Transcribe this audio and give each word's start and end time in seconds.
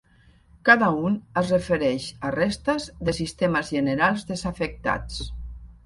cada 0.69 0.87
un 1.09 1.17
es 1.41 1.51
refereix 1.55 2.09
a 2.29 2.33
restes 2.39 2.89
de 3.11 3.17
sistemes 3.21 3.73
generals 3.79 4.29
desafectats. 4.35 5.27